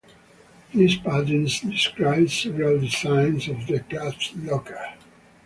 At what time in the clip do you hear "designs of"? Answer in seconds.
2.79-3.67